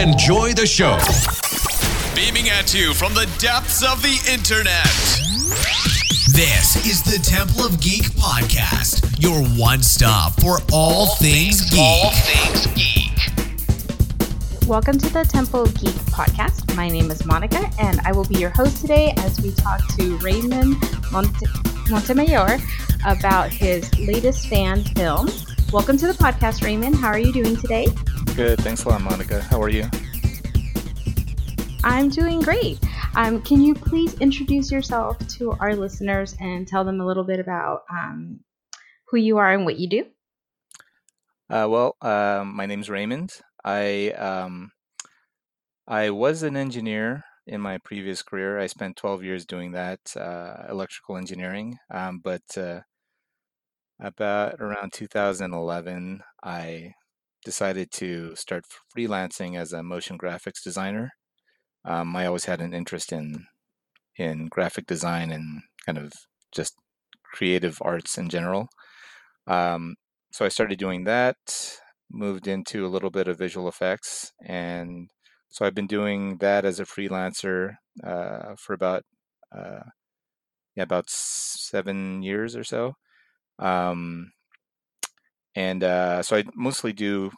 [0.00, 0.96] Enjoy the show.
[2.16, 4.86] Beaming at you from the depths of the internet.
[6.32, 11.78] This is the Temple of Geek podcast, your one stop for all, things, geek.
[11.78, 14.66] All things geek.
[14.66, 16.74] Welcome to the Temple of Geek podcast.
[16.74, 20.16] My name is Monica, and I will be your host today as we talk to
[20.18, 20.76] Raymond
[21.12, 21.44] Monte-
[21.90, 22.56] Montemayor
[23.04, 25.28] about his latest fan film.
[25.72, 26.96] Welcome to the podcast, Raymond.
[26.96, 27.86] How are you doing today?
[28.34, 28.60] Good.
[28.60, 29.40] Thanks a lot, Monica.
[29.40, 29.88] How are you?
[31.84, 32.80] I'm doing great.
[33.14, 37.38] Um, can you please introduce yourself to our listeners and tell them a little bit
[37.38, 38.40] about um,
[39.06, 40.06] who you are and what you do?
[41.48, 43.34] Uh, well, um, my name's Raymond.
[43.64, 44.72] I um,
[45.86, 48.58] I was an engineer in my previous career.
[48.58, 51.78] I spent 12 years doing that, uh, electrical engineering.
[51.92, 52.80] Um, but uh,
[54.00, 56.94] about around 2011, I
[57.44, 58.64] decided to start
[58.96, 61.12] freelancing as a motion graphics designer.
[61.84, 63.46] Um, I always had an interest in
[64.16, 66.12] in graphic design and kind of
[66.52, 66.74] just
[67.34, 68.68] creative arts in general.
[69.46, 69.96] Um,
[70.32, 71.36] so I started doing that,
[72.10, 75.10] moved into a little bit of visual effects, and
[75.50, 79.04] so I've been doing that as a freelancer uh, for about
[79.56, 79.82] uh,
[80.76, 82.94] yeah about seven years or so.
[83.60, 84.32] Um,
[85.54, 87.30] and uh, so I mostly do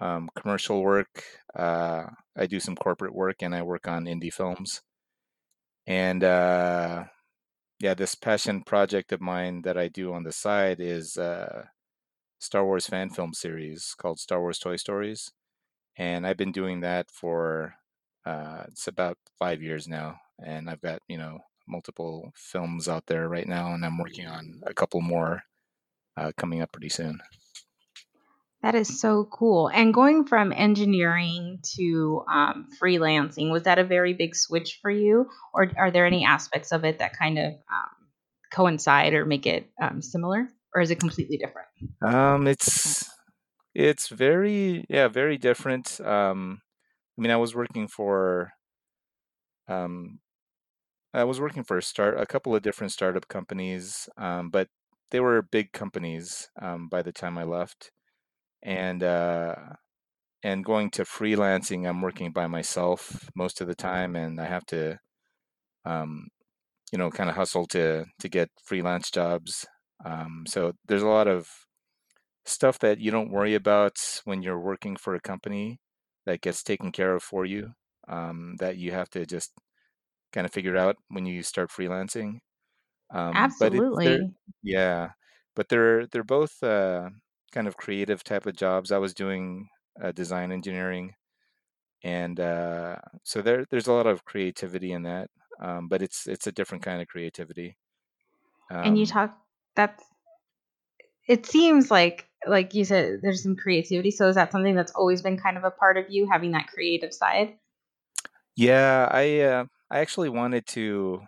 [0.00, 1.24] um, commercial work.
[1.54, 2.06] Uh,
[2.36, 4.82] I do some corporate work, and I work on indie films.
[5.86, 7.04] And uh,
[7.80, 11.66] yeah, this passion project of mine that I do on the side is uh,
[12.40, 15.32] Star Wars fan film series called Star Wars Toy Stories,
[15.96, 17.74] and I've been doing that for
[18.26, 23.28] uh, it's about five years now, and I've got you know multiple films out there
[23.28, 25.42] right now, and I'm working on a couple more
[26.16, 27.20] uh, coming up pretty soon.
[28.62, 29.68] That is so cool.
[29.68, 35.30] And going from engineering to um, freelancing, was that a very big switch for you?
[35.54, 37.96] Or are there any aspects of it that kind of um,
[38.52, 40.46] coincide or make it um, similar?
[40.74, 41.68] Or is it completely different?
[42.02, 43.08] Um, it's
[43.74, 46.00] it's very yeah very different.
[46.00, 46.60] Um,
[47.18, 48.52] I mean, I was working for
[49.68, 50.20] um,
[51.14, 54.68] I was working for a start a couple of different startup companies, um, but
[55.10, 57.90] they were big companies um, by the time I left
[58.62, 59.56] and uh,
[60.42, 64.66] and going to freelancing, I'm working by myself most of the time, and I have
[64.66, 64.98] to,
[65.84, 66.28] um,
[66.92, 69.66] you know, kind of hustle to to get freelance jobs.
[70.04, 71.48] Um, so there's a lot of
[72.44, 75.78] stuff that you don't worry about when you're working for a company
[76.26, 77.72] that gets taken care of for you.
[78.08, 79.52] Um, that you have to just
[80.32, 82.38] kind of figure out when you start freelancing.
[83.12, 84.34] Um, but it, Absolutely.
[84.62, 85.12] yeah,
[85.54, 86.62] but they're they're both.
[86.62, 87.10] Uh,
[87.52, 88.92] kind of creative type of jobs.
[88.92, 89.68] I was doing
[90.00, 91.14] uh, design engineering,
[92.02, 95.30] and uh, so there there's a lot of creativity in that.
[95.60, 97.76] Um, but it's it's a different kind of creativity.
[98.82, 99.38] And you Um, talk
[99.74, 100.04] that's
[101.28, 104.10] it seems like like you said there's some creativity.
[104.10, 106.68] So is that something that's always been kind of a part of you having that
[106.68, 107.58] creative side?
[108.56, 111.20] yeah, I uh, I actually wanted to.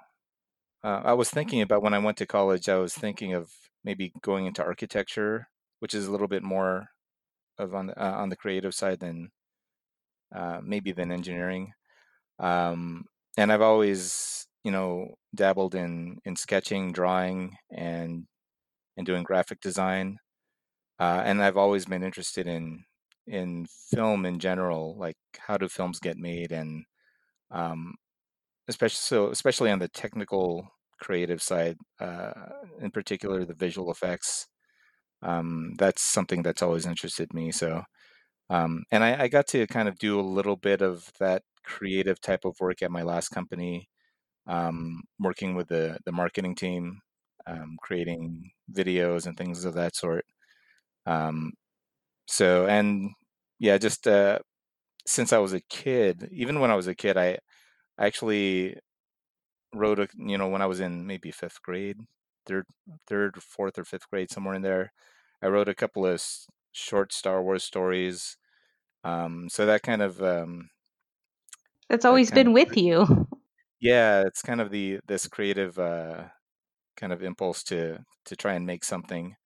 [0.85, 2.69] Uh, I was thinking about when I went to college.
[2.69, 3.53] I was thinking of
[3.85, 5.49] maybe going into architecture,
[5.81, 6.89] which is a little bit more
[7.59, 9.31] of on the, uh, on the creative side than
[10.35, 11.73] uh, maybe than engineering.
[12.39, 13.07] Um,
[13.39, 18.27] and I've always, you know, dabbled in in sketching, drawing, and
[18.97, 20.19] and doing graphic design.
[21.01, 22.85] Uh, and I've always been interested in
[23.27, 26.85] in film in general, like how do films get made, and
[27.51, 27.95] um,
[28.69, 30.69] especially so especially on the technical
[31.01, 32.33] creative side, uh,
[32.81, 34.47] in particular the visual effects.
[35.23, 37.53] Um, that's something that's always interested me.
[37.53, 37.85] So
[38.51, 42.21] um, and I, I got to kind of do a little bit of that creative
[42.21, 43.89] type of work at my last company,
[44.47, 47.01] um, working with the, the marketing team,
[47.47, 50.25] um, creating videos and things of that sort.
[51.07, 51.53] Um,
[52.27, 53.11] so, and
[53.59, 54.39] yeah, just uh,
[55.07, 57.39] since I was a kid, even when I was a kid, I,
[57.99, 58.77] I actually
[59.75, 61.99] wrote a, you know, when I was in maybe fifth grade,
[62.47, 62.67] third,
[63.07, 64.93] third, fourth, or fifth grade, somewhere in there,
[65.43, 66.23] I wrote a couple of
[66.73, 68.37] short Star Wars stories
[69.05, 70.71] um, so that kind of um,
[71.89, 73.29] That's always kind been of with you.
[73.81, 76.29] yeah, it's kind of the this creative uh,
[76.97, 79.37] kind of impulse to to try and make something.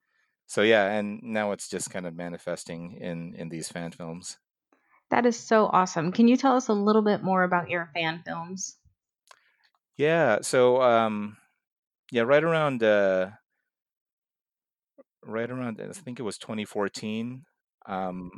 [0.47, 4.39] So yeah, and now it's just kind of manifesting in in these fan films.
[5.11, 6.13] That is so awesome.
[6.13, 8.77] Can you tell us a little bit more about your fan films?
[9.97, 11.37] Yeah, so um,
[12.11, 13.31] yeah, right around uh,
[15.25, 17.45] right around I think it was 2014.
[17.87, 18.31] Um,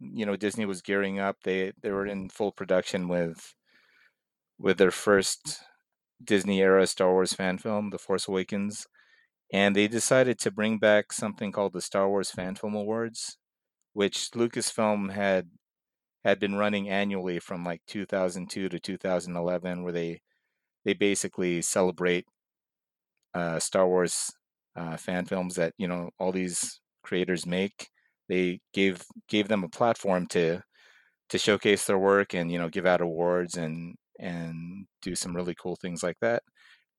[0.00, 1.38] you know Disney was gearing up.
[1.42, 3.54] They they were in full production with
[4.58, 5.62] with their first
[6.22, 8.86] Disney era Star Wars fan film, The Force Awakens,
[9.52, 13.38] and they decided to bring back something called the Star Wars Fan Film Awards,
[13.92, 15.50] which Lucasfilm had
[16.26, 20.20] had been running annually from like 2002 to 2011, where they
[20.84, 22.26] they basically celebrate
[23.34, 24.30] uh, Star Wars
[24.76, 27.88] uh, fan films that you know all these creators make.
[28.28, 30.62] They gave gave them a platform to
[31.30, 35.54] to showcase their work and you know give out awards and and do some really
[35.56, 36.42] cool things like that.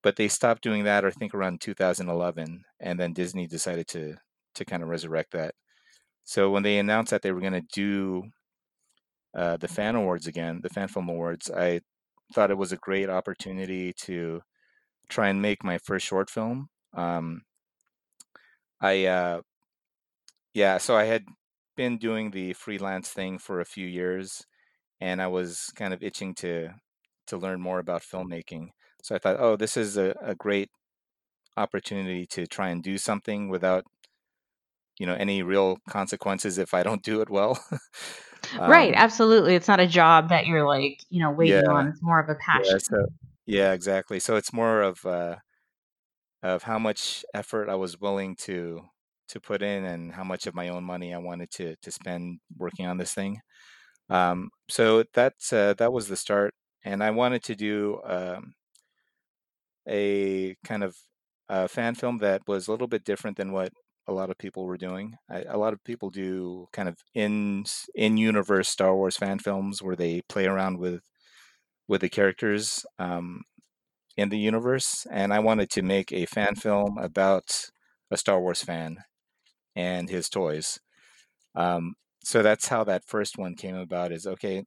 [0.03, 4.15] But they stopped doing that, I think, around 2011, and then Disney decided to
[4.55, 5.55] to kind of resurrect that.
[6.25, 8.23] So when they announced that they were going to do
[9.37, 11.81] uh, the fan awards again, the fan film awards, I
[12.33, 14.41] thought it was a great opportunity to
[15.09, 16.69] try and make my first short film.
[16.93, 17.43] Um,
[18.81, 19.41] I uh,
[20.53, 21.25] yeah, so I had
[21.75, 24.45] been doing the freelance thing for a few years,
[25.01, 26.71] and I was kind of itching to
[27.27, 28.69] to learn more about filmmaking.
[29.03, 30.69] So I thought, oh, this is a, a great
[31.57, 33.85] opportunity to try and do something without
[34.99, 37.59] you know any real consequences if I don't do it well.
[38.57, 39.55] Right, um, absolutely.
[39.55, 41.87] It's not a job that you're like, you know, waiting yeah, on.
[41.87, 42.79] It's more of a yeah, passion.
[42.79, 43.05] so
[43.45, 44.19] yeah, exactly.
[44.19, 45.37] So it's more of uh,
[46.43, 48.81] of how much effort I was willing to
[49.29, 52.39] to put in and how much of my own money I wanted to to spend
[52.57, 53.41] working on this thing.
[54.09, 56.53] Um, so that's uh, that was the start,
[56.85, 58.53] and I wanted to do um,
[59.87, 60.95] a kind of
[61.49, 63.71] a fan film that was a little bit different than what
[64.07, 65.15] a lot of people were doing.
[65.29, 67.65] I, a lot of people do kind of in
[67.95, 71.01] in universe Star Wars fan films where they play around with
[71.87, 73.43] with the characters um,
[74.17, 77.69] in the universe, and I wanted to make a fan film about
[78.11, 78.97] a Star Wars fan
[79.75, 80.79] and his toys.
[81.55, 84.11] Um, so that's how that first one came about.
[84.11, 84.63] Is okay,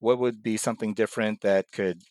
[0.00, 2.02] what would be something different that could,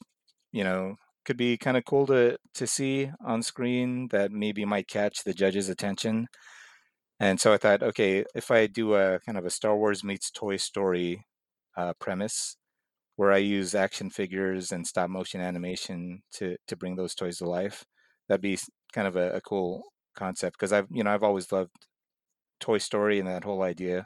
[0.52, 0.96] you know,
[1.26, 5.34] could be kind of cool to to see on screen that maybe might catch the
[5.34, 6.28] judge's attention.
[7.20, 10.30] And so I thought, okay, if I do a kind of a Star Wars meets
[10.32, 11.26] Toy Story
[11.76, 12.58] uh, premise,
[13.18, 17.46] where I use action figures and stop motion animation to to bring those toys to
[17.50, 17.86] life,
[18.30, 18.60] that'd be
[18.94, 19.84] kind of a, a cool
[20.16, 21.72] concept because I've you know I've always loved
[22.60, 24.06] Toy Story and that whole idea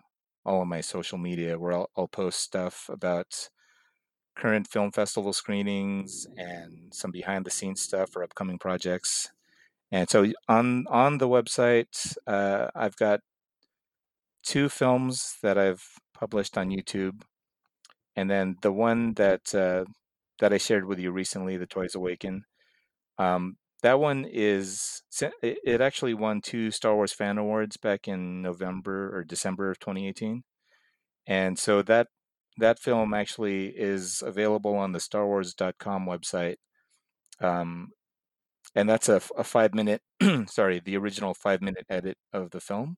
[0.45, 3.49] all of my social media where I'll, I'll post stuff about
[4.39, 9.31] current film festival screenings and some behind the scenes stuff for upcoming projects.
[9.93, 13.21] And so on on the website, uh, I've got
[14.43, 15.83] two films that I've
[16.15, 17.23] published on YouTube
[18.17, 19.85] and then the one that uh,
[20.41, 22.45] that I shared with you recently, the Toys Awaken,
[23.19, 28.43] um, that one is it it actually won two Star Wars Fan Awards back in
[28.43, 30.43] November or December of 2018,
[31.27, 32.09] and so that
[32.59, 36.57] that film actually is available on the StarWars.com website,
[37.41, 37.91] um,
[38.75, 40.03] and that's a, a five minute
[40.47, 42.97] sorry the original five minute edit of the film.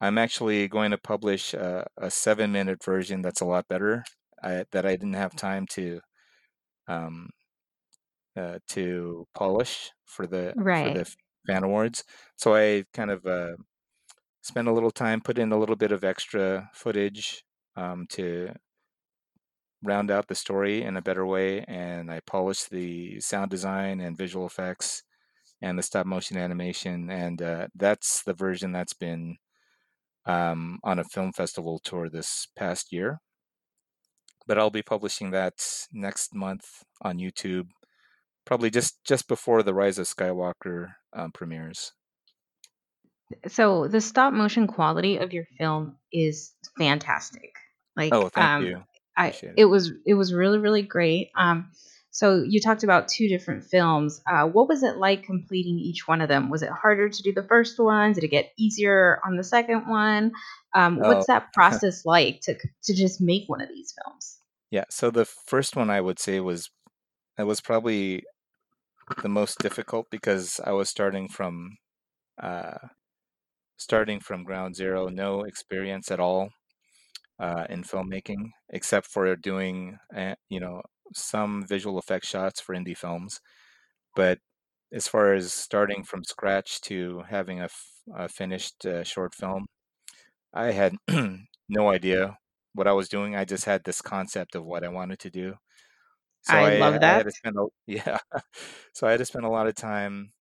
[0.00, 4.04] I'm actually going to publish a, a seven minute version that's a lot better
[4.42, 6.00] I, that I didn't have time to
[6.88, 7.30] um,
[8.36, 11.14] uh, to polish for the for the
[11.46, 12.04] fan awards.
[12.36, 13.56] So I kind of uh,
[14.42, 17.44] spent a little time, put in a little bit of extra footage
[17.76, 18.50] um, to
[19.82, 24.16] round out the story in a better way, and I polished the sound design and
[24.16, 25.02] visual effects
[25.60, 29.36] and the stop motion animation, and uh, that's the version that's been
[30.26, 33.20] um, on a film festival tour this past year
[34.46, 35.54] but I'll be publishing that
[35.92, 36.66] next month
[37.00, 37.68] on YouTube,
[38.44, 41.92] probably just just before the Rise of Skywalker um, premieres.
[43.48, 47.54] So the stop motion quality of your film is fantastic.
[47.96, 48.82] Oh, Like, thank um, you,
[49.16, 49.52] I it.
[49.56, 51.30] it was it was really really great.
[51.36, 51.70] Um,
[52.10, 54.20] so you talked about two different films.
[54.30, 56.50] Uh, what was it like completing each one of them?
[56.50, 58.12] Was it harder to do the first one?
[58.12, 60.32] Did it get easier on the second one?
[60.74, 64.38] Um, Oh, what's that process like to to just make one of these films?
[64.70, 64.84] yeah.
[64.90, 66.70] So the first one I would say was
[67.38, 68.24] it was probably
[69.22, 71.76] the most difficult because I was starting from
[72.42, 72.78] uh,
[73.76, 76.50] starting from ground zero, no experience at all
[77.38, 80.82] uh, in filmmaking, except for doing uh, you know
[81.14, 83.40] some visual effect shots for indie films.
[84.16, 84.40] But
[84.92, 89.66] as far as starting from scratch to having a, f- a finished uh, short film,
[90.54, 90.96] I had
[91.68, 92.38] no idea
[92.74, 93.36] what I was doing.
[93.36, 95.56] I just had this concept of what I wanted to do.
[96.42, 97.26] So I I, love I had that.
[97.26, 98.18] to spend yeah,
[98.94, 100.32] so I had to spend a lot of time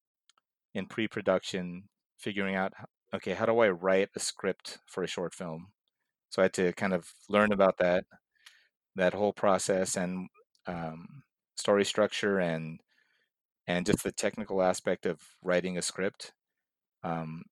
[0.74, 2.74] in pre-production figuring out
[3.14, 5.68] okay, how do I write a script for a short film?
[6.30, 8.04] So I had to kind of learn about that
[8.96, 10.28] that whole process and
[10.66, 11.22] um,
[11.56, 12.80] story structure and
[13.66, 16.32] and just the technical aspect of writing a script.
[17.04, 17.42] Um,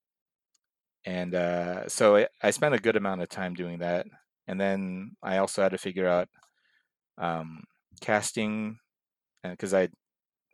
[1.05, 4.07] and uh, so I, I spent a good amount of time doing that.
[4.47, 6.29] And then I also had to figure out
[7.19, 7.65] um,
[8.01, 8.79] casting
[9.43, 9.89] because I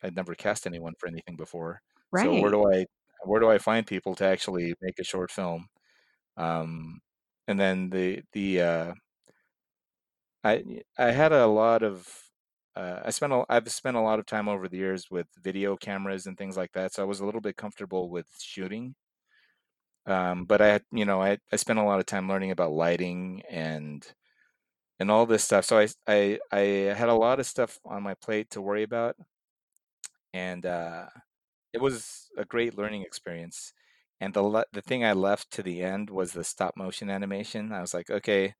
[0.02, 1.80] I'd never cast anyone for anything before.
[2.12, 2.24] Right.
[2.24, 2.86] So where do I
[3.24, 5.68] where do I find people to actually make a short film?
[6.36, 7.00] Um,
[7.48, 8.94] and then the the uh,
[10.42, 12.30] I I had a lot of
[12.76, 15.76] uh, I spent a, I've spent a lot of time over the years with video
[15.76, 18.96] cameras and things like that, so I was a little bit comfortable with shooting.
[20.06, 23.42] Um, but I you know, I I spent a lot of time learning about lighting
[23.48, 24.06] and
[25.00, 25.64] and all this stuff.
[25.66, 26.60] So I I I
[26.94, 29.16] had a lot of stuff on my plate to worry about,
[30.32, 31.06] and uh,
[31.72, 33.72] it was a great learning experience.
[34.24, 37.72] And the le- the thing I left to the end was the stop motion animation.
[37.72, 38.54] I was like, okay,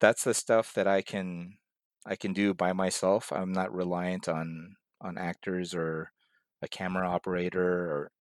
[0.00, 1.56] that's the stuff that I can
[2.04, 3.32] I can do by myself.
[3.32, 6.12] I'm not reliant on on actors or
[6.60, 8.12] a camera operator or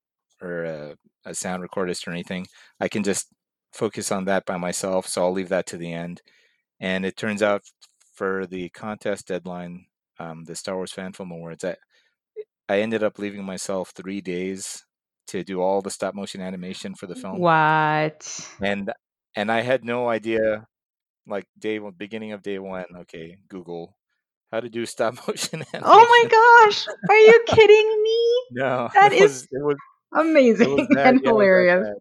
[0.41, 0.95] or a,
[1.25, 2.47] a sound recordist or anything.
[2.79, 3.33] I can just
[3.73, 5.07] focus on that by myself.
[5.07, 6.21] So I'll leave that to the end.
[6.79, 7.63] And it turns out
[8.13, 9.87] for the contest deadline,
[10.19, 11.75] um, the Star Wars Fan Film Awards, I,
[12.69, 14.85] I ended up leaving myself three days
[15.27, 17.39] to do all the stop motion animation for the film.
[17.39, 18.49] What?
[18.61, 18.91] And
[19.35, 20.67] and I had no idea
[21.27, 23.95] like day one, beginning of day one, okay, Google
[24.51, 25.81] how to do stop motion animation.
[25.83, 26.29] Oh my
[26.69, 26.87] gosh!
[27.09, 28.21] Are you kidding me?
[28.51, 31.97] No, That it was it was it amazing was that and yeah, it was hilarious.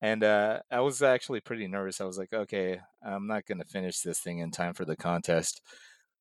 [0.00, 2.00] and uh, I was actually pretty nervous.
[2.00, 4.96] I was like, okay, I'm not going to finish this thing in time for the
[4.96, 5.60] contest.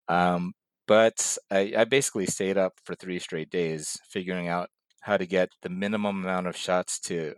[0.08, 0.54] Um,
[0.88, 4.70] but I, I basically stayed up for three straight days figuring out
[5.06, 7.36] how to get the minimum amount of shots to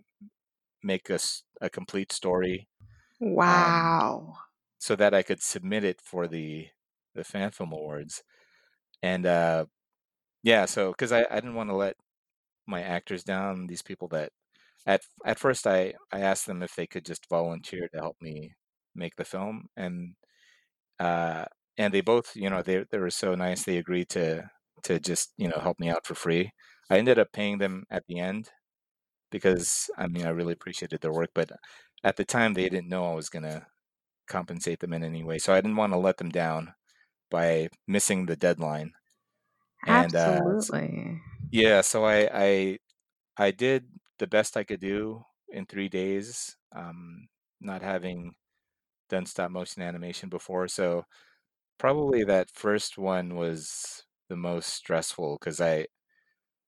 [0.83, 2.69] make us a complete story
[3.45, 4.33] um, Wow.
[4.79, 6.69] so that I could submit it for the
[7.15, 8.23] the fan film awards.
[9.03, 9.67] And uh,
[10.43, 11.97] yeah, so because I, I didn't want to let
[12.67, 14.31] my actors down, these people that
[14.87, 18.55] at at first I I asked them if they could just volunteer to help me
[18.95, 20.15] make the film, and
[20.99, 21.45] uh,
[21.77, 23.63] and they both, you know, they they were so nice.
[23.65, 24.49] They agreed to
[24.83, 26.51] to just you know help me out for free.
[26.89, 28.51] I ended up paying them at the end
[29.31, 31.51] because I mean I really appreciated their work, but
[32.03, 33.67] at the time they didn't know I was gonna
[34.27, 36.75] compensate them in any way, so I didn't want to let them down
[37.31, 38.93] by missing the deadline.
[39.85, 41.21] And uh, Absolutely.
[41.51, 42.79] yeah, so I I
[43.37, 43.89] I did
[44.19, 47.27] the best I could do in three days, um,
[47.61, 48.35] not having
[49.09, 50.67] done stop motion animation before.
[50.69, 51.05] So
[51.79, 55.87] probably that first one was the most stressful because I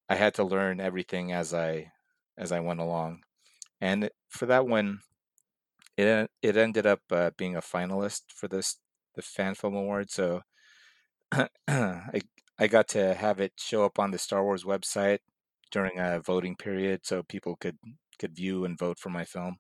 [0.10, 1.92] I had to learn everything as I
[2.38, 3.22] as I went along.
[3.80, 5.00] And for that one,
[5.98, 8.78] it it ended up uh, being a finalist for this
[9.16, 10.10] the Fan Film Award.
[10.10, 10.42] So
[11.68, 12.22] I
[12.60, 15.20] I got to have it show up on the Star Wars website
[15.72, 17.78] during a voting period, so people could
[18.18, 19.58] could view and vote for my film.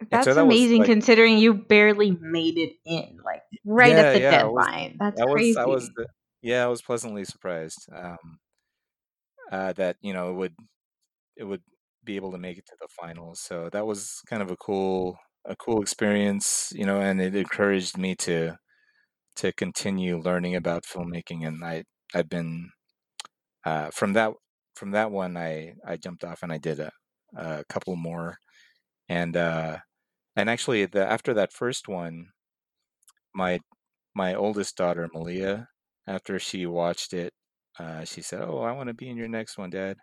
[0.00, 3.92] And so That's that was amazing like, considering you barely made it in, like right
[3.92, 4.96] yeah, at the yeah, I was, deadline.
[4.98, 5.92] That's was, I was, crazy.
[5.96, 6.06] the,
[6.42, 8.40] yeah, I was pleasantly surprised um,
[9.52, 10.54] uh, that you know it would
[11.36, 11.62] it would
[12.04, 13.40] be able to make it to the finals.
[13.40, 17.98] So that was kind of a cool a cool experience, you know, and it encouraged
[17.98, 18.56] me to
[19.36, 21.46] to continue learning about filmmaking.
[21.46, 21.84] And I
[22.14, 22.70] I've been
[23.64, 24.32] uh, from that
[24.76, 26.92] from that one I I jumped off and I did a,
[27.36, 28.38] a couple more
[29.08, 29.78] and uh,
[30.36, 32.28] and actually the after that first one
[33.34, 33.60] my
[34.14, 35.68] my oldest daughter Malia
[36.06, 37.32] after she watched it
[37.78, 39.96] uh, she said oh I want to be in your next one dad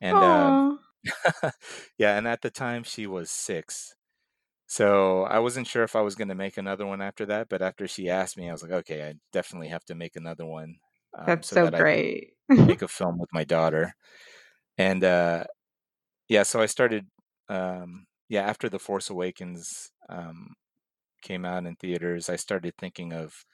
[0.00, 0.62] and um,
[1.98, 3.94] yeah and at the time she was six
[4.66, 7.62] so I wasn't sure if I was going to make another one after that but
[7.62, 10.76] after she asked me I was like okay I definitely have to make another one
[11.18, 12.34] um, that's so so that great.
[12.66, 13.94] make a film with my daughter
[14.78, 15.44] and uh,
[16.28, 17.06] yeah so I started
[17.48, 20.54] um, yeah after the Force Awakens um,
[21.22, 23.44] came out in theaters I started thinking of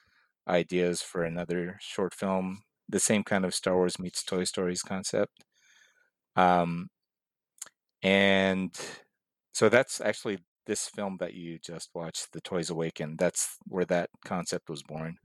[0.49, 5.45] ideas for another short film, the same kind of Star Wars meets Toy Stories concept.
[6.37, 6.91] Um,
[8.03, 8.75] and
[9.53, 13.17] so that's actually this film that you just watched, The Toys Awaken.
[13.17, 15.19] That's where that concept was born.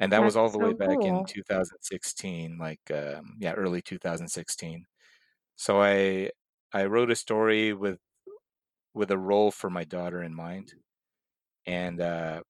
[0.00, 3.82] And that was all That's the way so back in 2016, like um, yeah, early
[3.82, 4.86] 2016.
[5.56, 6.30] So I
[6.72, 8.00] I wrote a story with
[8.94, 10.74] with a role for my daughter in mind,
[11.66, 12.42] and uh,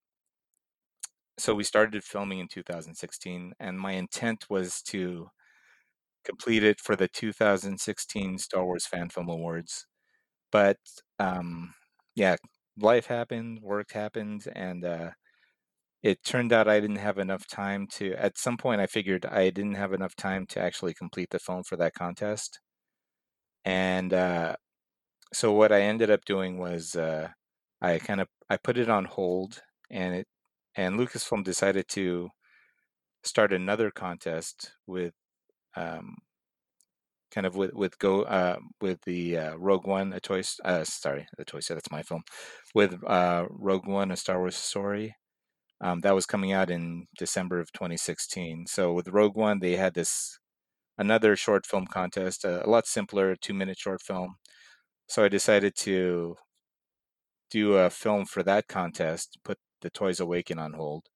[1.38, 5.30] so we started filming in 2016, and my intent was to
[6.24, 9.86] complete it for the 2016 Star Wars Fan Film Awards.
[10.52, 10.78] But
[11.18, 11.74] um,
[12.16, 12.36] yeah,
[12.78, 15.10] life happened, work happened, and uh,
[16.02, 18.14] it turned out I didn't have enough time to.
[18.14, 21.64] At some point, I figured I didn't have enough time to actually complete the film
[21.64, 22.60] for that contest,
[23.64, 24.56] and uh,
[25.32, 27.30] so what I ended up doing was uh,
[27.82, 30.28] I kind of I put it on hold, and it
[30.76, 32.30] and Lucasfilm decided to
[33.22, 35.14] start another contest with
[35.76, 36.16] um,
[37.30, 40.42] kind of with with go uh, with the uh, Rogue One, a toy.
[40.64, 41.74] Uh, sorry, the toy set.
[41.74, 42.22] That's my film.
[42.74, 45.16] With uh, Rogue One, a Star Wars story.
[45.80, 48.66] Um, that was coming out in December of 2016.
[48.68, 50.38] So with Rogue One, they had this
[50.96, 54.36] another short film contest, a, a lot simpler, two minute short film.
[55.08, 56.36] So I decided to
[57.50, 61.06] do a film for that contest, put the Toys Awaken on hold.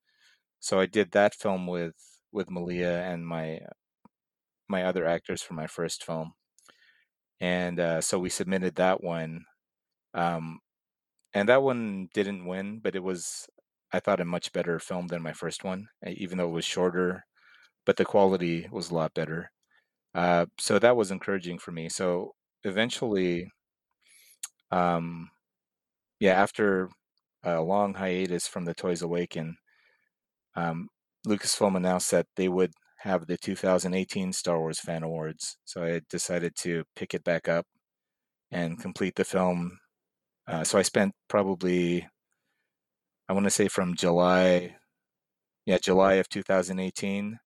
[0.61, 1.97] So I did that film with
[2.33, 3.61] with Malia and my
[4.69, 6.35] my other actors for my first film,
[7.41, 9.45] and uh, so we submitted that one,
[10.15, 10.61] um,
[11.35, 13.49] and that one didn't win, but it was
[13.93, 17.27] I thought a much better film than my first one, even though it was shorter,
[17.87, 19.51] but the quality was a lot better.
[20.15, 21.89] Uh, so that was encouraging for me.
[21.89, 22.35] So
[22.65, 23.51] eventually,
[24.71, 25.31] um,
[26.21, 26.91] yeah, after
[27.53, 29.57] a long hiatus from the Toys Awaken,
[30.57, 30.89] um,
[31.27, 35.57] Lucasfilm announced that they would have the 2018 Star Wars Fan Awards.
[35.65, 37.67] So I decided to pick it back up
[38.51, 39.79] and complete the film.
[40.47, 42.09] Uh, so I spent probably,
[43.29, 44.77] I want to say from July,
[45.67, 47.39] yeah, July of 2018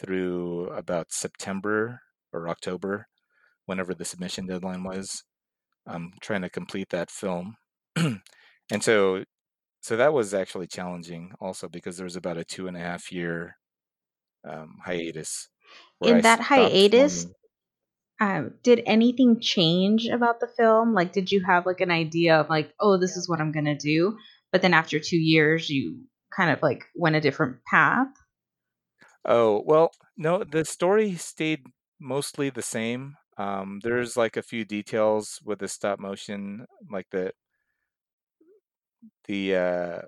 [0.00, 2.00] through about September
[2.32, 3.06] or October,
[3.66, 5.22] whenever the submission deadline was,
[5.86, 7.56] I'm trying to complete that film.
[8.70, 9.24] and so,
[9.82, 13.12] so that was actually challenging also because there was about a two and a half
[13.12, 13.56] year
[14.44, 15.48] um, hiatus
[15.98, 17.26] where I In that hiatus,
[18.20, 20.94] um, did anything change about the film?
[20.94, 23.76] Like, did you have like an idea of like, oh, this is what I'm gonna
[23.78, 24.18] do?
[24.52, 26.04] But then after two years, you
[26.36, 28.08] kind of like went a different path.
[29.24, 31.66] Oh, well, no, the story stayed
[31.98, 33.16] mostly the same.
[33.36, 37.32] Um, there's like a few details with the stop motion, like the
[39.26, 39.98] the uh,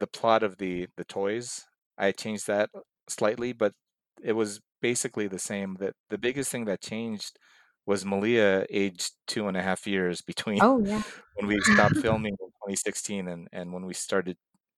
[0.00, 1.66] the plot of the the toys.
[1.98, 2.70] I changed that
[3.08, 3.72] slightly, but
[4.22, 5.76] it was basically the same.
[5.80, 7.38] That the biggest thing that changed
[7.86, 11.02] was Malia aged two and a half years between Oh yeah.
[11.36, 14.36] when we stopped filming in 2016 and and when we started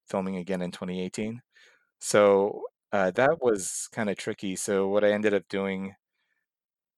[0.08, 1.42] filming again in 2018.
[2.00, 4.56] So uh, that was kind of tricky.
[4.56, 5.94] So what I ended up doing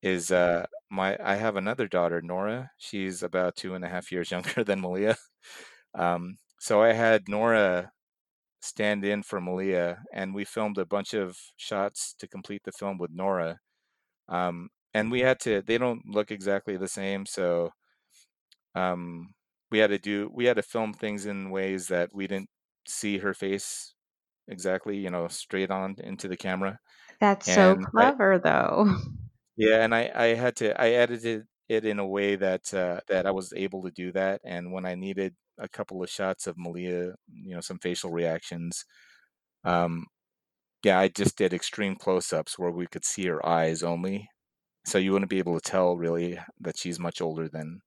[0.03, 2.73] is uh, my I have another daughter, Nora.
[2.79, 5.17] She's about two and a half years younger than Malia.
[5.95, 7.93] Um, so I had Nora
[8.63, 12.99] stand in for Malia, and we filmed a bunch of shots to complete the film
[12.99, 13.61] with Nora.
[14.29, 17.73] Um, and we had to, they don't look exactly the same, so
[18.75, 19.35] um,
[19.71, 22.51] we had to do, we had to film things in ways that we didn't
[22.87, 23.95] see her face
[24.49, 26.79] exactly, you know, straight on into the camera.
[27.21, 28.97] That's so And I, clever, though.
[29.57, 33.27] yeah, and I, I had to, I edited it in a way that uh, that
[33.27, 34.41] I was able to do that.
[34.45, 38.85] And when I needed a couple of shots of Malia, you know, some facial reactions,
[39.65, 40.07] um,
[40.85, 44.29] yeah, I just did extreme close-ups where we could see her eyes only,
[44.87, 47.81] so you wouldn't be able to tell really that she's much older than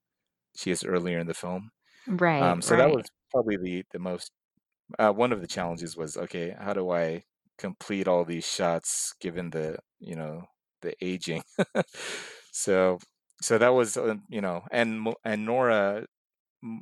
[0.57, 1.71] she is earlier in the film.
[2.07, 4.31] Right, Um, so that was probably the the most
[4.99, 7.23] uh, one of the challenges was okay, how do I
[7.57, 10.43] complete all these shots given the you know
[10.81, 11.43] the aging?
[12.51, 12.99] so
[13.41, 16.05] so that was uh, you know and and Nora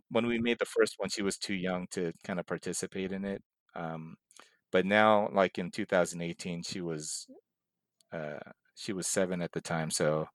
[0.10, 3.26] when we made the first one she was too young to kind of participate in
[3.26, 3.42] it.
[3.76, 4.16] Um,
[4.72, 7.28] but now like in 2018 she was
[8.12, 8.40] uh,
[8.76, 10.28] she was seven at the time, so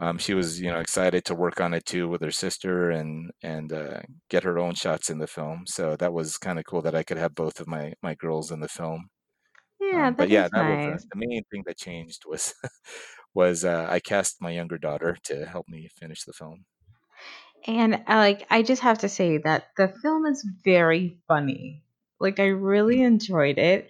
[0.00, 3.30] um, she was you know excited to work on it too with her sister and
[3.42, 5.64] and uh, get her own shots in the film.
[5.66, 8.50] So that was kind of cool that I could have both of my my girls
[8.52, 9.08] in the film.
[9.80, 12.54] Yeah, Um, but yeah, that was uh, the main thing that changed was
[13.34, 16.64] was uh, I cast my younger daughter to help me finish the film.
[17.66, 21.82] And uh, like, I just have to say that the film is very funny.
[22.20, 23.88] Like I really enjoyed it.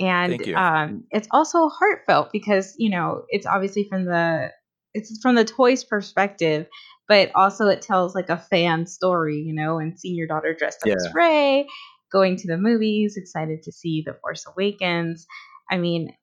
[0.00, 4.50] And um, it's also heartfelt because you know it's obviously from the
[4.92, 6.66] it's from the toys perspective,
[7.08, 10.80] but also it tells like a fan story, you know, and seeing your daughter dressed
[10.82, 11.66] up as Rey,
[12.10, 15.26] going to the movies, excited to see The Force Awakens.
[15.70, 16.14] I mean,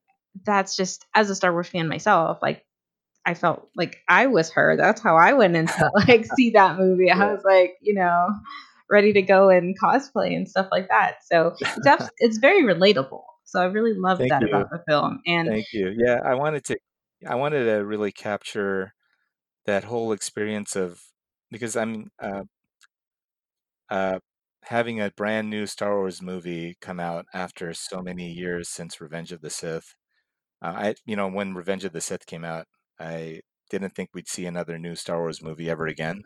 [0.46, 2.66] that's just as a Star Wars fan myself, like
[3.26, 4.76] I felt like I was her.
[4.76, 7.12] That's how I went into like see that movie.
[7.12, 8.30] I was like, you know,
[8.90, 11.18] ready to go and cosplay and stuff like that.
[11.26, 13.24] So it's abs- it's very relatable.
[13.46, 14.48] So I really love that you.
[14.48, 15.22] about the film.
[15.26, 15.94] And Thank you.
[15.98, 16.78] Yeah, I wanted to
[17.28, 18.94] I wanted to really capture
[19.66, 21.02] that whole experience of
[21.52, 22.44] because I'm uh,
[23.90, 24.20] uh,
[24.64, 29.32] having a brand new Star Wars movie come out after so many years since Revenge
[29.32, 29.96] of the Sith.
[30.62, 32.66] Uh, I, you know, when Revenge of the Sith came out,
[33.02, 36.24] I didn't think we'd see another new Star Wars movie ever again.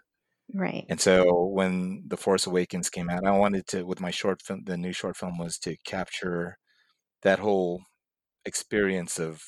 [0.54, 0.86] right.
[0.90, 4.64] And so when The Force Awakens came out, I wanted to, with my short film,
[4.66, 6.58] the new short film was to capture
[7.24, 7.84] that whole
[8.46, 9.44] experience of,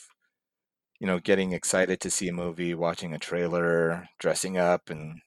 [0.99, 5.19] you know, getting excited to see a movie, watching a trailer, dressing up and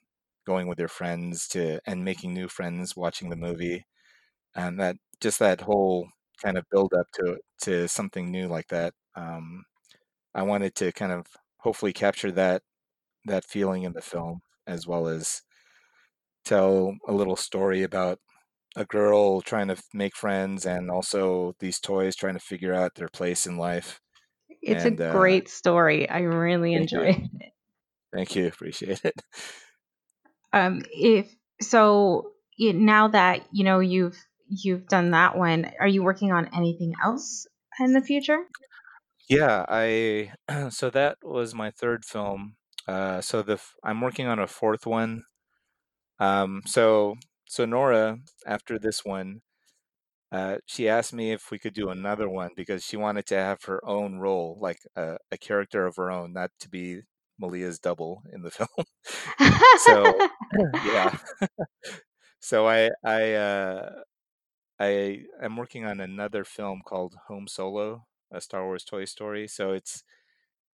[0.46, 3.84] going with your friends to, and making new friends watching the movie.
[4.56, 6.08] And that, just that whole
[6.42, 8.94] kind of build up to, to something new like that.
[9.16, 9.64] Um,
[10.34, 11.26] I wanted to kind of
[11.62, 12.62] hopefully capture that,
[13.26, 15.42] that feeling in the film as well as
[16.44, 18.18] tell a little story about
[18.76, 23.08] a girl trying to make friends and also these toys trying to figure out their
[23.08, 24.00] place in life.
[24.62, 26.08] It's And, a uh, great story.
[26.08, 27.00] I really Thank you.
[27.02, 27.52] it.
[28.12, 28.46] Thank you.
[28.46, 29.14] Appreciate it.
[30.52, 34.18] Um, if so, now that you know you've
[34.48, 37.46] you've done that one, are you working on anything else
[37.78, 38.44] in the future?
[39.30, 40.32] Yeah, I
[40.70, 42.56] so that was my third film.
[42.88, 45.24] Uh, so the f- I'm working on a fourth one.
[46.20, 47.16] Um, so
[47.46, 49.42] so Nora, after this one,
[50.32, 53.64] uh, she asked me if we could do another one because she wanted to have
[53.64, 57.02] her own role, like a, a character of her own, not to be
[57.40, 58.68] Malia's double in the film.
[59.74, 60.22] So
[60.82, 61.16] yeah,
[62.40, 63.90] so I I uh,
[64.80, 69.48] I am working on another film called Home Solo, a Star Wars Toy Story.
[69.48, 70.02] So it's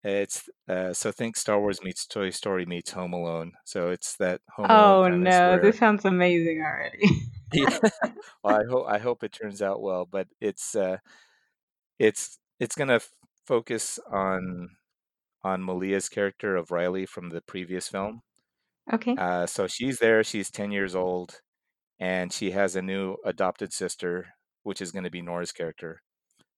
[0.04, 3.54] it's uh, so think Star Wars meets Toy Story meets Home Alone.
[3.66, 7.10] So it's that Home Alone oh no, where this sounds amazing already.
[7.54, 7.80] yeah,
[8.44, 10.98] well, I hope I hope it turns out well, but it's uh,
[11.98, 13.10] it's it's gonna f-
[13.48, 14.70] focus on
[15.44, 18.22] on Malia's character of Riley from the previous film.
[18.94, 19.16] okay.
[19.18, 20.24] Uh, so she's there.
[20.24, 21.42] She's ten years old,
[22.00, 24.28] and she has a new adopted sister,
[24.62, 26.02] which is going to be Nora's character.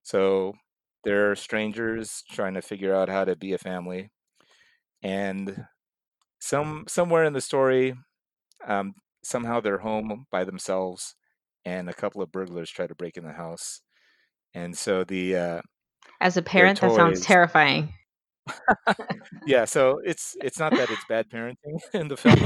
[0.02, 0.54] So
[1.04, 4.10] they're strangers trying to figure out how to be a family,
[5.02, 5.66] and
[6.40, 7.94] some somewhere in the story,
[8.66, 11.14] um, somehow they're home by themselves,
[11.64, 13.80] and a couple of burglars try to break in the house,
[14.54, 15.60] and so the uh,
[16.20, 17.92] As a parent, that sounds terrifying.
[19.46, 22.38] yeah, so it's it's not that it's bad parenting in the film,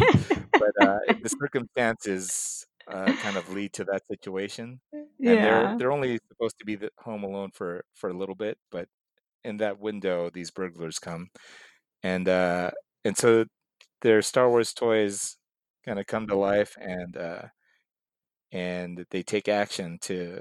[0.53, 4.81] but uh, the circumstances uh, kind of lead to that situation.
[5.25, 8.59] and they're they're only supposed to be the home alone for for a little bit
[8.71, 8.89] but
[9.45, 11.29] in that window these burglars come
[12.03, 12.71] and uh
[13.05, 13.45] and so
[14.03, 15.37] their star wars toys
[15.87, 17.49] kind of come to life and uh
[18.53, 20.41] and they take action to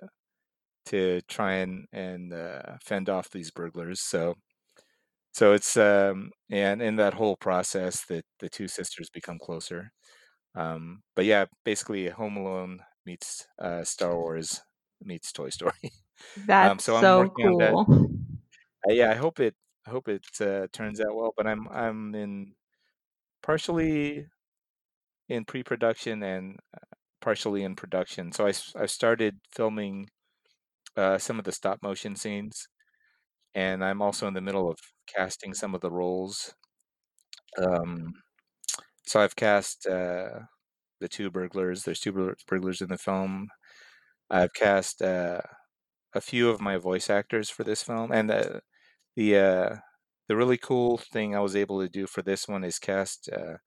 [0.85, 4.35] to try and and uh, fend off these burglars so
[5.33, 9.91] so it's um and in that whole process the the two sisters become closer
[10.55, 14.61] um but yeah basically home alone meets uh star wars
[15.01, 15.73] meets toy story
[16.61, 17.79] Um, That's so I'm so that.
[17.79, 17.85] cool.
[18.87, 21.33] Uh, yeah, I hope it I hope it uh, turns out well.
[21.35, 22.55] But I'm I'm in
[23.43, 24.27] partially
[25.29, 28.31] in pre-production and uh, partially in production.
[28.31, 30.09] So I I started filming
[30.97, 32.67] uh, some of the stop motion scenes,
[33.55, 36.55] and I'm also in the middle of casting some of the roles.
[37.57, 38.13] Um,
[39.05, 40.41] so I've cast uh,
[41.01, 41.83] the two burglars.
[41.83, 43.49] There's two bur- burglars in the film.
[44.29, 45.41] I've cast uh,
[46.15, 48.61] a few of my voice actors for this film, and the
[49.15, 49.75] the uh,
[50.27, 53.57] the really cool thing I was able to do for this one is cast uh,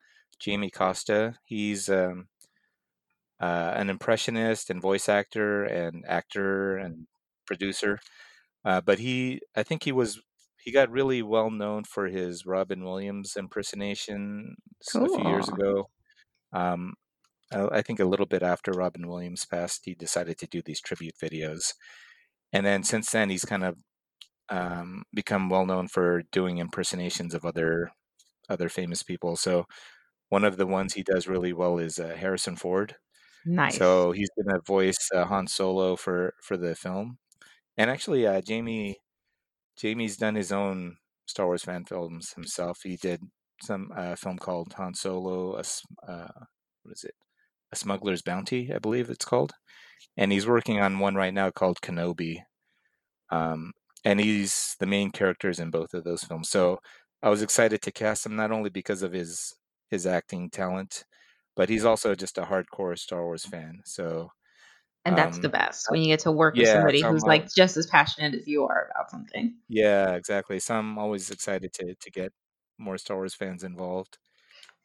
[0.40, 1.36] Jamie Costa.
[1.46, 2.28] He's um,
[3.40, 7.06] uh, an impressionist and voice actor and actor and
[7.46, 7.98] producer,
[8.64, 10.20] uh, but he I think he was
[10.64, 14.56] he got really well known for his Robin Williams impersonation
[14.94, 15.90] a few years ago.
[16.54, 16.94] Um,
[17.52, 20.80] I I think a little bit after Robin Williams passed, he decided to do these
[20.80, 21.74] tribute videos.
[22.52, 23.76] And then since then, he's kind of
[24.48, 27.90] um, become well known for doing impersonations of other
[28.48, 29.36] other famous people.
[29.36, 29.66] So
[30.30, 32.96] one of the ones he does really well is uh, Harrison Ford.
[33.46, 33.76] Nice.
[33.76, 37.18] So he's gonna voice uh, Han Solo for for the film,
[37.76, 38.98] and actually, uh, Jamie
[39.76, 42.80] Jamie's done his own Star Wars fan films himself.
[42.82, 43.20] He did
[43.62, 45.64] some uh, film called Han Solo, a,
[46.10, 46.28] uh,
[46.82, 47.14] what is it?
[47.72, 49.52] A Smuggler's Bounty, I believe it's called.
[50.16, 52.42] And he's working on one right now called Kenobi.
[53.30, 53.72] Um,
[54.04, 56.50] and he's the main characters in both of those films.
[56.50, 56.78] So
[57.22, 59.54] I was excited to cast him not only because of his
[59.90, 61.04] his acting talent,
[61.56, 63.80] but he's also just a hardcore Star Wars fan.
[63.84, 64.30] So
[65.04, 67.76] and that's um, the best when you get to work with somebody who's like just
[67.76, 69.54] as passionate as you are about something.
[69.68, 70.58] Yeah, exactly.
[70.60, 72.32] So I'm always excited to to get
[72.78, 74.18] more Star Wars fans involved.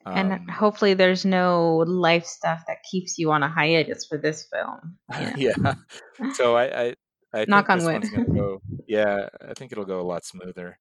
[0.06, 4.48] Um, and hopefully, there's no life stuff that keeps you on a hiatus for this
[4.52, 4.98] film.
[5.10, 5.34] Yeah.
[6.18, 6.34] yeah.
[6.34, 6.96] So I, I,
[7.34, 8.06] I knock on wood.
[8.34, 10.80] Go, yeah, I think it'll go a lot smoother.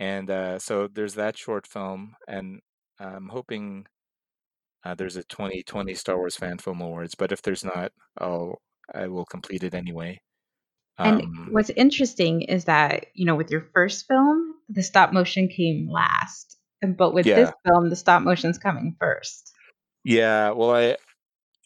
[0.00, 2.60] And uh, so there's that short film, and
[2.98, 3.86] I'm hoping
[4.84, 7.14] uh, there's a 2020 Star Wars Fan Film Awards.
[7.14, 8.60] But if there's not, I'll
[8.92, 10.20] I will complete it anyway.
[10.98, 15.48] Um, and what's interesting is that you know with your first film, the stop motion
[15.48, 16.56] came last,
[16.96, 17.36] but with yeah.
[17.36, 19.52] this film, the stop motion's coming first.
[20.04, 20.96] Yeah, well, I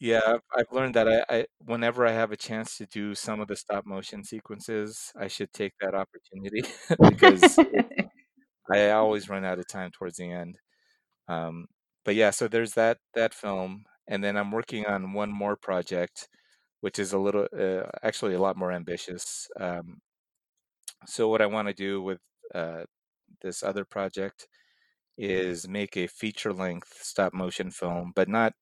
[0.01, 3.49] yeah, I've learned that I, I whenever I have a chance to do some of
[3.49, 6.63] the stop motion sequences, I should take that opportunity
[7.11, 7.59] because
[8.73, 10.59] I always run out of time towards the end.
[11.29, 11.67] Um,
[12.05, 16.29] but yeah, so there's that that film, and then I'm working on one more project
[16.81, 19.49] which is a little uh, actually a lot more ambitious.
[19.59, 20.01] Um,
[21.07, 22.21] so what I want to do with
[22.55, 22.85] uh,
[23.43, 24.49] this other project
[25.19, 28.55] is make a feature length stop motion film, but not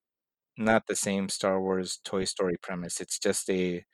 [0.59, 3.01] not the same Star Wars Toy Story premise.
[3.01, 3.85] It's just a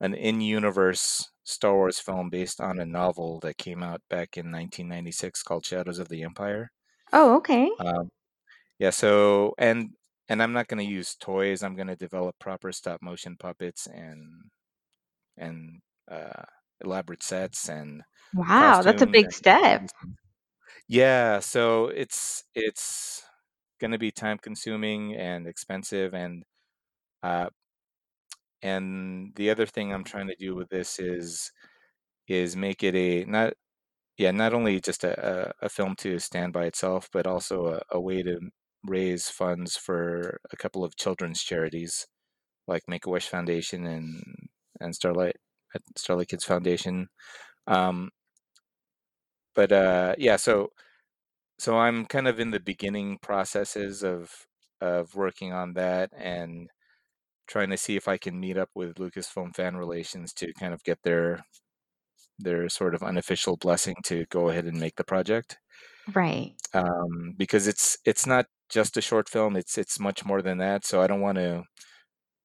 [0.00, 4.52] an in universe Star Wars film based on a novel that came out back in
[4.52, 6.72] 1996 called Shadows of the Empire.
[7.12, 7.70] Oh, okay.
[7.78, 8.10] Um,
[8.78, 8.90] yeah.
[8.90, 9.90] So and
[10.28, 11.62] and I'm not going to use toys.
[11.62, 14.50] I'm going to develop proper stop motion puppets and
[15.36, 16.42] and uh,
[16.84, 18.02] elaborate sets and
[18.34, 19.88] wow, that's a big step.
[20.88, 23.24] Yeah, so it's it's
[23.80, 26.44] going to be time consuming and expensive and
[27.22, 27.50] uh,
[28.62, 31.50] and the other thing I'm trying to do with this is
[32.28, 33.54] is make it a not
[34.18, 37.82] yeah not only just a, a, a film to stand by itself but also a,
[37.92, 38.40] a way to
[38.86, 42.06] raise funds for a couple of children's charities
[42.66, 44.22] like Make a Wish Foundation and
[44.80, 45.36] and Starlight
[45.96, 47.08] Starlight Kids Foundation.
[47.66, 48.10] Um,
[49.54, 50.70] but uh, yeah, so
[51.58, 54.30] so I'm kind of in the beginning processes of
[54.80, 56.70] of working on that and
[57.48, 60.84] trying to see if I can meet up with Lucasfilm Fan Relations to kind of
[60.84, 61.44] get their
[62.38, 65.58] their sort of unofficial blessing to go ahead and make the project.
[66.14, 66.54] Right.
[66.74, 69.56] Um, because it's it's not just a short film.
[69.56, 70.84] It's it's much more than that.
[70.86, 71.64] So I don't want to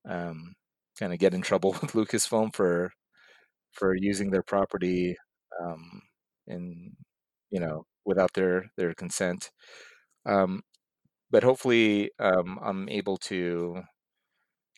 [0.10, 0.53] um,
[0.99, 2.91] kind of get in trouble with Lucasfilm for
[3.73, 5.15] for using their property
[5.62, 6.01] um,
[6.47, 6.91] in
[7.51, 9.51] you know without their their consent.
[10.25, 10.62] Um,
[11.31, 13.84] but hopefully, um, I'm able to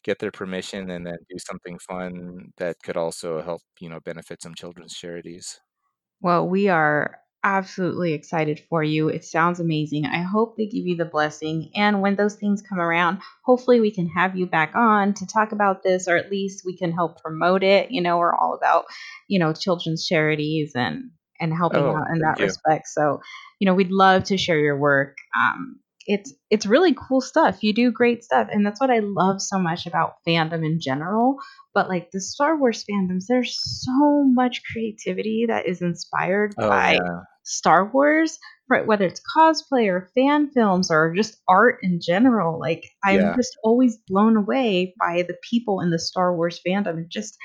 [0.03, 4.41] get their permission and then do something fun that could also help you know benefit
[4.41, 5.59] some children's charities.
[6.21, 9.09] Well, we are absolutely excited for you.
[9.09, 10.05] It sounds amazing.
[10.05, 11.71] I hope they give you the blessing.
[11.75, 15.51] And when those things come around, hopefully we can have you back on to talk
[15.51, 17.91] about this, or at least we can help promote it.
[17.91, 18.85] You know, we're all about,
[19.27, 22.45] you know, children's charities and and helping oh, out in that you.
[22.45, 22.87] respect.
[22.87, 23.19] So,
[23.59, 25.17] you know, we'd love to share your work.
[25.35, 27.63] Um, it's it's really cool stuff.
[27.63, 31.37] You do great stuff, and that's what I love so much about fandom in general.
[31.73, 36.93] But like the Star Wars fandoms, there's so much creativity that is inspired oh, by
[36.93, 37.21] yeah.
[37.43, 38.85] Star Wars, right?
[38.85, 42.59] Whether it's cosplay or fan films or just art in general.
[42.59, 43.35] Like I'm yeah.
[43.35, 47.37] just always blown away by the people in the Star Wars fandom and just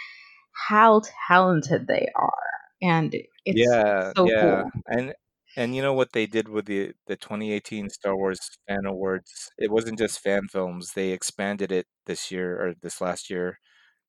[0.69, 2.33] how talented they are.
[2.81, 4.41] And it's yeah, so yeah.
[4.41, 4.71] cool.
[4.87, 5.15] And
[5.57, 9.51] and you know what they did with the the 2018 Star Wars Fan Awards?
[9.59, 10.93] It wasn't just fan films.
[10.93, 13.59] They expanded it this year or this last year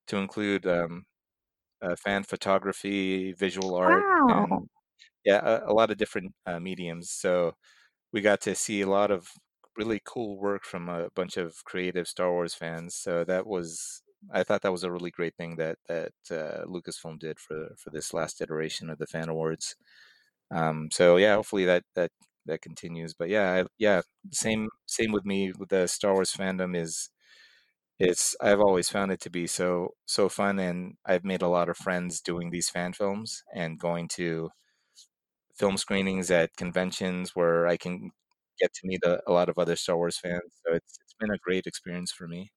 [0.07, 1.05] to include um,
[1.81, 4.47] uh, fan photography, visual art, wow.
[4.51, 4.69] and
[5.25, 7.11] yeah, a, a lot of different uh, mediums.
[7.11, 7.55] So
[8.13, 9.27] we got to see a lot of
[9.77, 12.95] really cool work from a bunch of creative Star Wars fans.
[12.95, 14.01] So that was
[14.33, 17.89] I thought that was a really great thing that that uh, Lucasfilm did for for
[17.91, 19.75] this last iteration of the fan awards.
[20.51, 22.11] Um, so yeah, hopefully that that
[22.45, 23.13] that continues.
[23.13, 27.09] But yeah, I, yeah, same same with me with the Star Wars fandom is
[27.99, 31.69] it's I've always found it to be so so fun, and I've made a lot
[31.69, 34.49] of friends doing these fan films and going to
[35.59, 38.11] film screenings at conventions where I can
[38.59, 40.41] get to meet a, a lot of other Star Wars fans.
[40.65, 42.51] So it's it's been a great experience for me.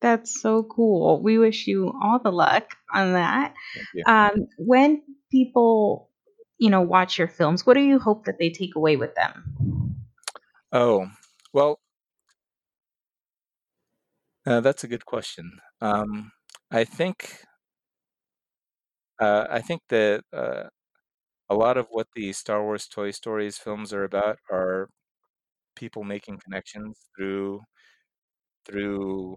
[0.00, 1.22] That's so cool.
[1.22, 3.54] We wish you all the luck on that.
[4.06, 6.10] Um, when people,
[6.58, 9.96] you know, watch your films, what do you hope that they take away with them?
[10.72, 11.08] Oh,
[11.52, 11.80] well,
[14.46, 15.58] uh, that's a good question.
[15.80, 16.32] Um,
[16.70, 17.44] I think
[19.20, 20.68] uh, I think that uh,
[21.50, 24.88] a lot of what the Star Wars Toy Stories films are about are
[25.76, 27.62] people making connections through
[28.64, 29.36] through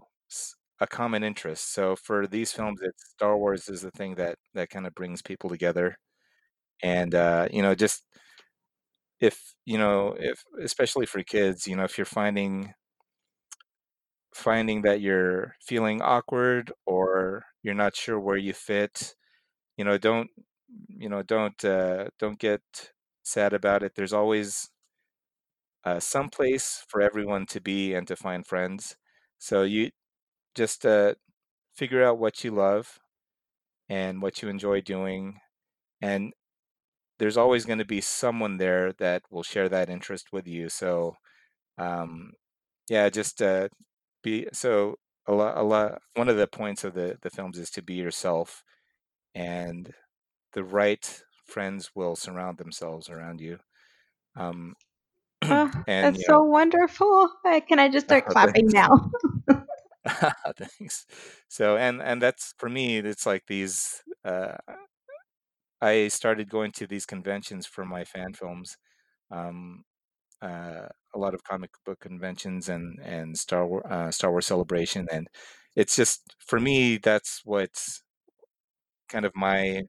[0.80, 1.72] a common interest.
[1.72, 5.22] So for these films, it's Star Wars is the thing that that kind of brings
[5.22, 5.96] people together,
[6.82, 8.04] and uh, you know, just
[9.20, 12.74] if you know, if especially for kids, you know, if you're finding
[14.34, 19.14] finding that you're feeling awkward or you're not sure where you fit,
[19.76, 20.30] you know, don't
[20.88, 22.62] you know, don't uh, don't get
[23.22, 23.94] sad about it.
[23.94, 24.70] There's always
[25.84, 28.96] uh, some place for everyone to be and to find friends.
[29.38, 29.90] So you
[30.54, 31.14] just uh,
[31.76, 33.00] figure out what you love
[33.88, 35.40] and what you enjoy doing,
[36.02, 36.32] and
[37.18, 40.68] there's always going to be someone there that will share that interest with you.
[40.70, 41.16] So
[41.78, 42.32] um,
[42.90, 43.68] yeah, just uh,
[44.22, 44.96] be so
[45.28, 45.58] a lot.
[45.58, 46.00] A lot.
[46.14, 48.62] One of the points of the the films is to be yourself,
[49.34, 49.92] and
[50.54, 53.58] the right friends will surround themselves around you.
[54.36, 54.74] Um,
[55.48, 57.30] Oh, and that's you so wonderful.
[57.68, 58.72] Can I just start clapping thanks.
[58.72, 59.10] now?
[60.56, 61.06] Thanks.
[61.48, 62.98] So, and and that's for me.
[62.98, 64.02] It's like these.
[64.24, 64.56] Uh,
[65.80, 68.76] I started going to these conventions for my fan films.
[69.30, 69.84] Um,
[70.42, 75.06] uh, a lot of comic book conventions and and Star Wars uh, Star Wars Celebration,
[75.10, 75.28] and
[75.76, 76.98] it's just for me.
[76.98, 78.02] That's what's
[79.08, 79.82] kind of my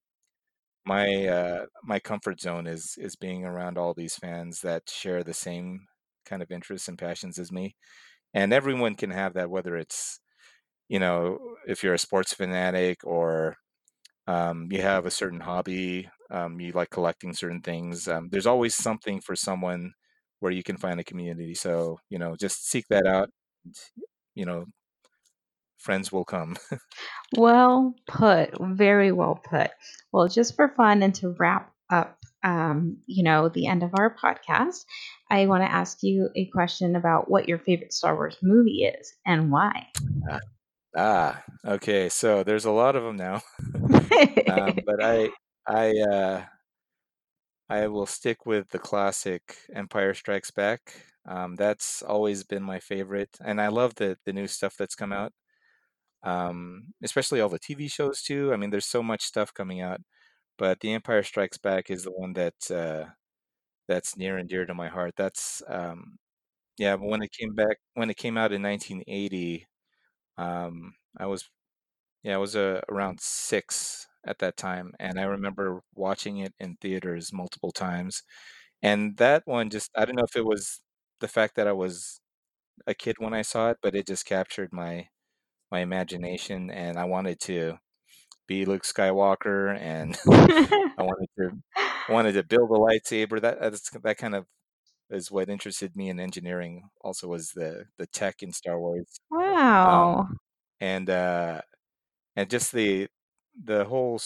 [0.86, 5.34] my uh, my comfort zone is is being around all these fans that share the
[5.34, 5.88] same
[6.26, 7.76] kind of interests and passions as me.
[8.34, 10.20] And everyone can have that, whether it's
[10.90, 13.58] you know if you're a sports fanatic or
[14.28, 18.08] um, you have a certain hobby, um, you like collecting certain things.
[18.08, 19.94] Um, there's always something for someone
[20.40, 21.54] where you can find a community.
[21.56, 23.30] So you know, just seek that out.
[24.34, 24.66] You know,
[25.86, 26.58] friends will come.
[27.38, 28.52] Well put.
[28.60, 29.72] Very well put.
[30.12, 34.16] Well, just for fun and to wrap up, um, you know, the end of our
[34.16, 34.86] podcast,
[35.30, 39.14] I want to ask you a question about what your favorite Star Wars movie is
[39.26, 39.88] and why.
[40.30, 40.40] ah,
[40.96, 42.10] ah, okay.
[42.10, 43.42] So there's a lot of them now,
[44.50, 45.30] um, but I
[45.68, 46.46] I uh,
[47.70, 50.82] I will stick with the classic Empire Strikes Back.
[51.28, 55.12] Um, that's always been my favorite, and I love the the new stuff that's come
[55.12, 55.34] out.
[56.24, 58.54] Um, especially all the TV shows too.
[58.54, 60.02] I mean, there's so much stuff coming out,
[60.58, 63.06] but The Empire Strikes Back is the one that uh,
[63.88, 65.14] that's near and dear to my heart.
[65.18, 66.18] That's um,
[66.80, 66.96] yeah.
[66.96, 69.68] When it came back, when it came out in 1980,
[70.38, 71.50] um, I was
[72.24, 76.78] yeah, I was uh, around six at that time, and I remember watching it in
[76.82, 78.24] theaters multiple times.
[78.84, 80.82] And that one just, I don't know if it was
[81.22, 82.22] the fact that I was
[82.88, 85.10] a kid when I saw it, but it just captured my
[85.76, 87.78] my imagination, and I wanted to
[88.48, 91.52] be Luke Skywalker, and I wanted to
[92.08, 93.42] wanted to build a lightsaber.
[93.42, 94.46] That that's, that kind of
[95.10, 96.84] is what interested me in engineering.
[97.02, 100.28] Also, was the the tech in Star Wars, um, wow.
[100.80, 101.60] and uh,
[102.38, 103.10] and just the
[103.62, 104.22] the whole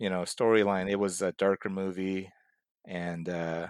[0.00, 0.90] you know storyline.
[0.90, 2.32] It was a darker movie,
[2.84, 3.68] and uh,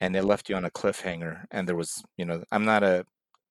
[0.00, 1.44] and it left you on a cliffhanger.
[1.50, 3.04] And there was you know I'm not a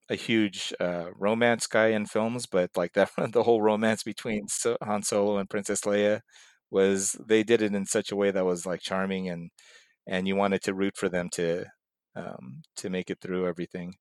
[0.09, 4.77] a huge uh, romance guy in films, but like that the whole romance between so-
[4.83, 6.21] Han Solo and Princess Leia
[6.71, 9.51] was they did it in such a way that was like charming and
[10.07, 11.65] and you wanted to root for them to
[12.15, 13.93] um, to make it through everything.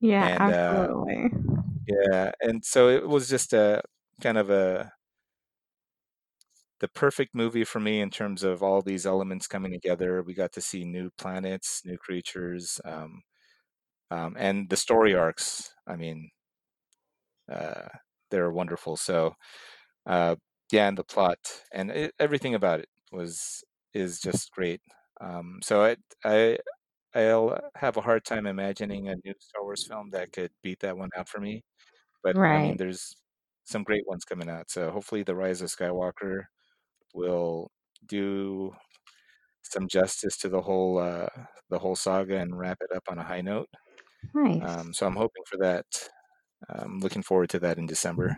[0.00, 1.30] Yeah, And uh, absolutely.
[1.86, 3.82] yeah, and so it was just a
[4.20, 4.92] kind of a
[6.80, 10.22] the perfect movie for me in terms of all these elements coming together.
[10.22, 13.22] We got to see new planets, new creatures, um,
[14.10, 15.74] um, and the story arcs.
[15.86, 16.30] I mean,
[17.50, 17.88] uh,
[18.30, 18.96] they're wonderful.
[18.96, 19.34] So
[20.06, 20.36] uh,
[20.72, 21.38] yeah, and the plot
[21.72, 24.82] and it, everything about it was is just great.
[25.20, 26.58] Um, so I I
[27.14, 30.98] I'll have a hard time imagining a new Star Wars film that could beat that
[30.98, 31.64] one out for me.
[32.24, 32.78] But I mean, Right.
[32.78, 33.14] there's
[33.66, 34.70] some great ones coming out.
[34.70, 36.44] So hopefully, The Rise of Skywalker
[37.14, 37.70] will
[38.06, 38.74] do
[39.62, 41.28] some justice to the whole uh,
[41.70, 43.68] the whole saga and wrap it up on a high note.
[44.34, 44.62] Nice.
[44.62, 45.86] Um, so I'm hoping for that.
[46.68, 48.36] I'm looking forward to that in December.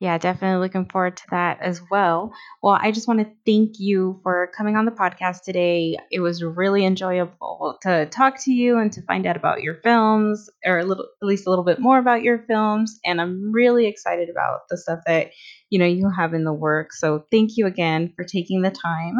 [0.00, 2.32] Yeah, definitely looking forward to that as well.
[2.62, 5.98] Well, I just want to thank you for coming on the podcast today.
[6.10, 10.48] It was really enjoyable to talk to you and to find out about your films,
[10.64, 12.98] or a little, at least a little bit more about your films.
[13.04, 15.32] And I'm really excited about the stuff that
[15.68, 16.94] you know you have in the work.
[16.94, 19.16] So thank you again for taking the time.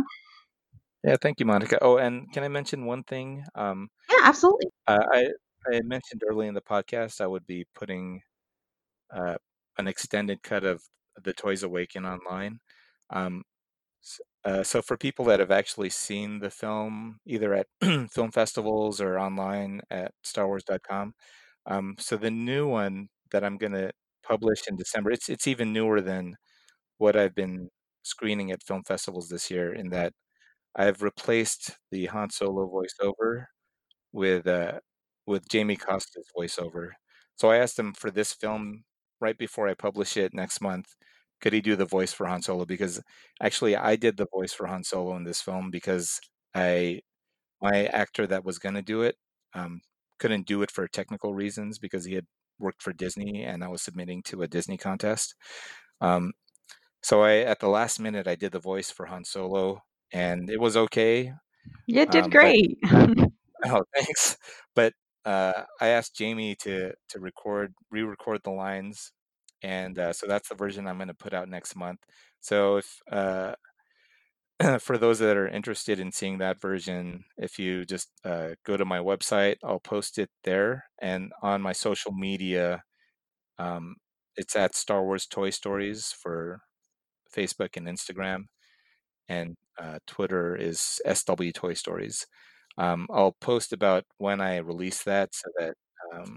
[1.04, 1.78] Yeah, thank you, Monica.
[1.82, 3.44] Oh, and can I mention one thing?
[3.54, 4.70] Um, Yeah, absolutely.
[4.86, 5.28] uh, I
[5.72, 8.22] I mentioned early in the podcast I would be putting
[9.14, 9.36] uh,
[9.78, 10.82] an extended cut of
[11.22, 12.60] the Toys Awaken online.
[13.10, 13.44] Um,
[14.44, 17.66] uh, so for people that have actually seen the film, either at
[18.10, 21.14] film festivals or online at StarWars.com,
[21.66, 23.92] um, so the new one that I'm going to
[24.24, 26.36] publish in December, it's it's even newer than
[26.98, 27.68] what I've been
[28.02, 29.72] screening at film festivals this year.
[29.74, 30.12] In that
[30.76, 33.46] I've replaced the Han Solo voiceover
[34.12, 34.80] with uh,
[35.26, 36.90] with Jamie Costa's voiceover.
[37.36, 38.84] So I asked him for this film
[39.20, 40.88] right before I publish it next month.
[41.40, 42.66] Could he do the voice for Han Solo?
[42.66, 43.00] Because
[43.42, 46.20] actually, I did the voice for Han Solo in this film because
[46.54, 47.00] I
[47.62, 49.16] my actor that was going to do it
[49.54, 49.80] um,
[50.18, 52.26] couldn't do it for technical reasons because he had
[52.58, 55.34] worked for Disney and I was submitting to a Disney contest.
[56.00, 56.32] Um,
[57.02, 60.60] so I at the last minute I did the voice for Han Solo and it
[60.60, 61.32] was okay.
[61.86, 62.78] You did Um, but great.
[63.66, 64.38] Oh, thanks.
[64.74, 64.94] But
[65.24, 69.12] uh, I asked Jamie to to record, re-record the lines,
[69.62, 72.00] and uh, so that's the version I'm going to put out next month.
[72.40, 73.54] So if uh,
[74.78, 78.84] for those that are interested in seeing that version, if you just uh, go to
[78.84, 82.82] my website, I'll post it there, and on my social media,
[83.58, 83.96] um,
[84.36, 86.60] it's at Star Wars Toy Stories for
[87.34, 88.44] Facebook and Instagram,
[89.30, 92.26] and uh, Twitter is SW Toy Stories.
[92.76, 95.74] Um, I'll post about when I release that so that
[96.12, 96.36] um,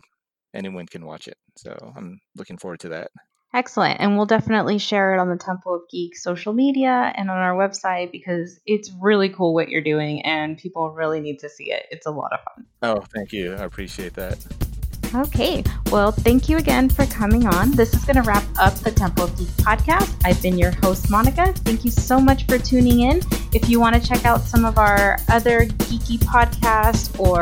[0.53, 1.37] anyone can watch it.
[1.57, 3.11] So I'm looking forward to that.
[3.53, 3.99] Excellent.
[3.99, 7.55] And we'll definitely share it on the Temple of Geek social media and on our
[7.55, 11.85] website because it's really cool what you're doing and people really need to see it.
[11.91, 12.65] It's a lot of fun.
[12.81, 13.53] Oh, thank you.
[13.53, 14.72] I appreciate that.
[15.15, 15.63] Okay.
[15.91, 17.71] Well, thank you again for coming on.
[17.71, 20.19] This is going to wrap up the Temple of Geek podcast.
[20.25, 21.53] I've been your host, Monica.
[21.53, 23.21] Thank you so much for tuning in.
[23.53, 27.41] If you want to check out some of our other geeky podcasts or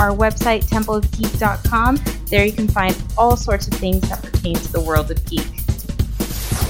[0.00, 4.80] our website, templeofgeek.com, there you can find all sorts of things that pertain to the
[4.80, 5.61] world of geek.